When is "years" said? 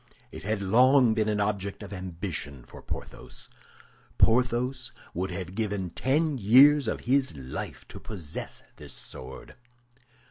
6.39-6.87